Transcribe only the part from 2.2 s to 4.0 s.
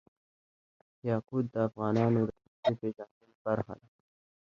د فرهنګي پیژندنې برخه ده.